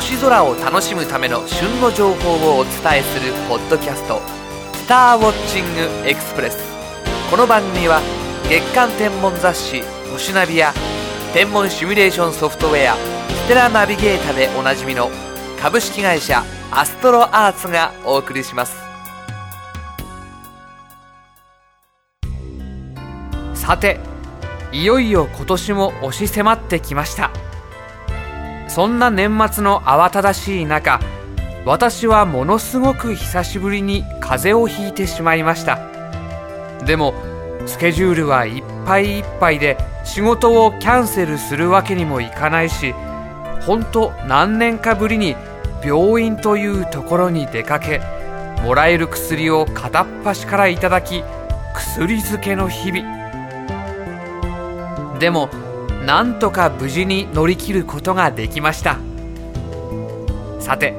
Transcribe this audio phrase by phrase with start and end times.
[0.00, 4.18] 星空を楽しむための旬の情報をお伝えするポッドキャスト
[4.72, 6.56] 「スターウォッチングエクスプレス」
[7.30, 8.00] この番組は
[8.48, 10.72] 月間天文雑誌「星ナビ」や
[11.34, 12.96] 天文シミュレーションソフトウェア
[13.44, 15.10] 「ステラナビゲータ」でおなじみの
[15.60, 18.78] 株式会社アストロアーツがお送りします。
[23.52, 24.00] さて
[24.72, 27.30] いよいよ今年も押し迫ってきました。
[28.72, 31.00] そんな年末の慌ただしい中
[31.66, 35.80] 私はものすごく久しぶりに風邪をひいてしまいました。
[36.86, 37.12] でも
[37.66, 42.94] スケジュールはいっぱいいっぱいで仕事をキャンセルするわけにもいかないし
[43.62, 45.34] 本当何年かぶりに
[45.84, 48.00] 病院というところに出かけ
[48.62, 51.24] もらえる薬を片っ端からいただき
[51.74, 53.18] 薬漬けの日々。
[55.18, 55.50] でも
[56.04, 58.98] なんとか無事に乗り切ることができました。
[60.58, 60.94] さて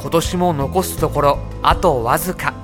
[0.00, 2.54] 今年も残すところあとわずか。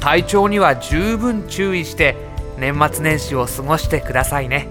[0.00, 2.16] 体調には十分注意して
[2.58, 4.68] 年末年始を過ごしてくださいね。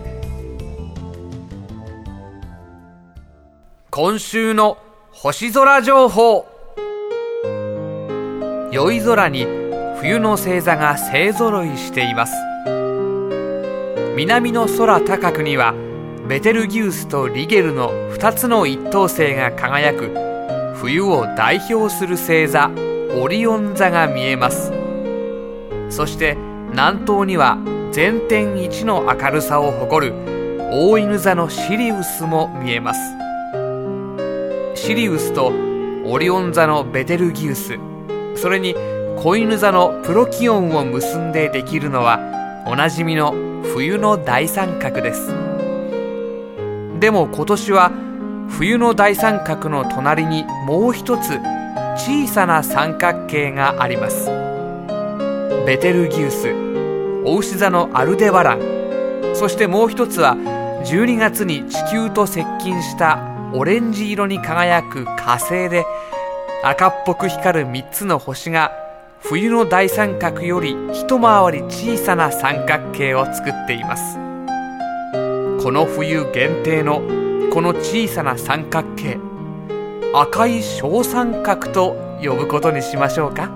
[3.90, 4.78] 今週の
[5.12, 6.48] 星空情報。
[8.72, 9.46] 酔い空に
[10.00, 12.34] 冬の星座が勢ぞろいしています。
[14.16, 15.74] 南の空高くには
[16.28, 20.12] ベテルギウスとリゲルの2つの一等星が輝く。
[20.76, 22.70] 冬を代表する星座
[23.16, 24.74] オリオン座が見えます。
[25.90, 26.36] そして
[26.72, 27.58] 南東には
[27.94, 30.14] 全天一の明るさを誇る
[30.70, 33.00] 大犬座のシリウスも見えます。
[34.76, 35.54] シリウスと
[36.06, 37.80] オリオン座のベテルギウス。
[38.36, 38.76] それに
[39.16, 42.20] 子犬座のプロキオンを結んでできるのは
[42.68, 43.34] おなじみの
[43.64, 45.47] 冬の大三角です。
[47.00, 47.92] でも今年は
[48.50, 51.40] 冬の大三角の隣にもう一つ
[51.96, 54.48] 小さな三角形があります。
[55.68, 56.54] ベテルギウス
[57.26, 58.62] お牛座のアルデバラン
[59.36, 60.38] そしてもう一つは
[60.86, 63.20] 12月に地球と接近した
[63.54, 65.86] オレンジ色に輝く火星で
[66.64, 68.72] 赤っぽく光る3つの星が
[69.20, 74.27] 冬の大三角より一回り小さな三角形を作っています。
[75.68, 77.02] この冬限定の
[77.52, 79.18] この小さな三角形
[80.14, 83.50] 赤い小三角と呼ぶことにしましょうか。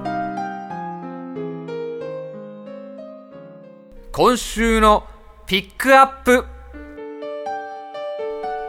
[4.11, 5.05] 今週の
[5.45, 6.43] ピックアップ。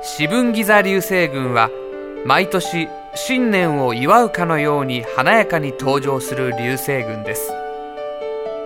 [0.04, 1.68] 四分ギザ流星群は
[2.24, 2.86] 毎年
[3.16, 7.52] 新年を祝うかのように華やかに登場する流星群です。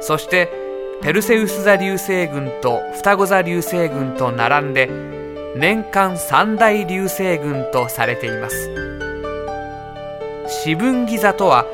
[0.03, 0.66] そして
[1.03, 4.89] ペルセウス座流星群と双子座流星群と並んで
[5.57, 8.71] 年間三大流星群とされています。
[10.65, 11.67] 四分ギザとは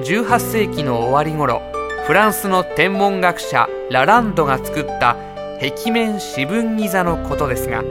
[0.00, 1.62] 18世紀の終わり頃
[2.06, 5.16] フランスの天文学者ラランドが作った
[5.60, 7.82] 壁面四分ギザのことですが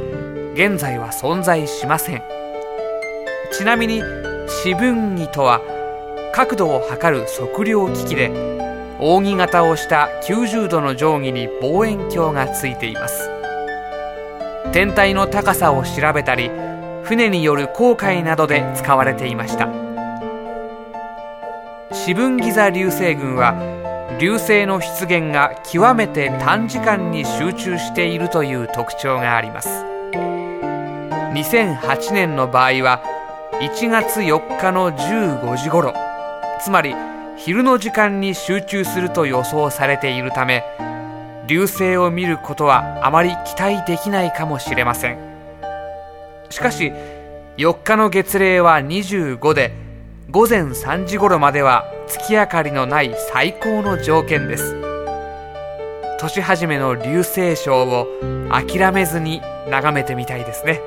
[0.54, 2.24] 現在は存在しません。
[3.52, 4.02] ちなみに
[4.64, 5.62] 四分儀とは
[6.34, 8.61] 角度を測る測量機器で
[9.04, 13.32] 扇形をした90度の定規に望遠鏡がついています。
[14.72, 16.52] 天体の高さを調べたり
[17.04, 19.68] 船による航海などで使われていました。
[21.92, 23.56] 四分ギザ流星群は
[24.20, 29.84] 流星の出現が極めて短時間に集中しているという特徴があります。
[31.34, 33.02] 2008年の場合は
[33.62, 35.94] 1月4日の15時頃
[36.62, 36.94] つまり
[37.44, 40.64] 昼の時間に集中すると予想されているため
[41.48, 45.18] 流星を見ることはあまり期待できないかもしれません。
[46.52, 46.94] しかし
[47.58, 49.74] 4日の月齢は25で
[50.30, 54.80] 午前3時頃までは月明かりのない最高の条件です。
[56.20, 60.80] 年始めの流星ショーを諦めずに眺めてみたいですね。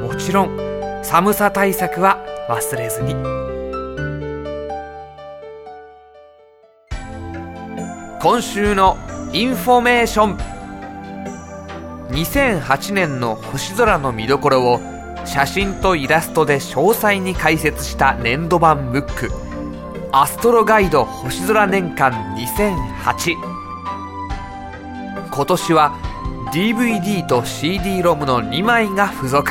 [0.00, 0.56] もちろん
[1.02, 3.41] 寒さ対策は忘れずに。
[8.22, 8.96] 今週の
[9.32, 10.36] インフォメーション。
[12.10, 14.80] 2008年の星空の見どころを
[15.24, 19.32] 写真とイラストで詳細に解説した年度版ブック
[20.14, 23.34] 「アストロガイド星空年間2008」
[25.34, 25.92] 今年は
[26.52, 29.50] DVD と CD ロムの2枚が付属。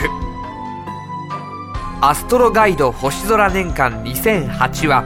[1.99, 5.03] アストロガイド星空年間2008は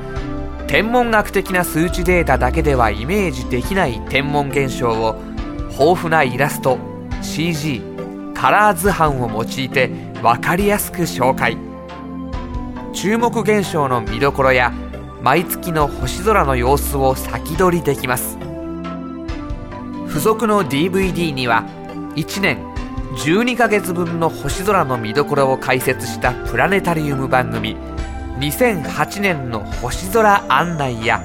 [0.67, 5.21] 天文学的な数値データだけではイメージできない天文現象を
[5.71, 6.79] 豊富なイラスト
[7.21, 7.81] CG
[8.33, 9.87] カラー図版を用いて
[10.21, 11.57] 分かりやすく紹介。
[12.93, 14.73] 注目現象の見どころや
[15.21, 18.37] 毎月の星空の様子を先取りできます。
[20.07, 21.63] 付属の DVD には
[22.15, 22.57] 1年
[23.17, 27.77] 12ヶ月分の星空の見どころを解説したプラネタリウム番組
[28.39, 31.23] 2008年の星空案内や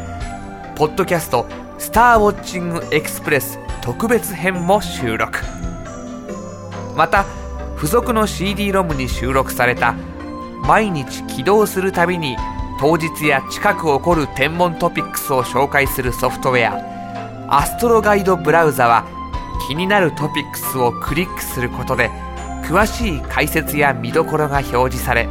[0.76, 1.46] ポッドキャスト
[1.76, 5.40] 「スターウォッチングエクスプレス」特別編も収録。
[6.96, 7.24] また
[7.76, 9.94] 付属の CD ロムに収録された
[10.62, 12.36] 毎日起動するたびに
[12.78, 16.70] 当日や近く起こる天文トピックスを紹介するソフトウェ
[17.48, 19.04] アアストロガイドブラウザは
[19.66, 22.10] 気になるトピックスをクリックすることで
[22.64, 25.28] 詳しい解説や見どころが表示され